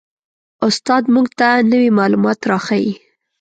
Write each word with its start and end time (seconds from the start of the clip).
استاد 0.67 1.03
موږ 1.13 1.27
ته 1.39 1.47
نوي 1.71 1.89
معلومات 1.99 2.39
را 2.49 2.57
ښیي 2.65 2.93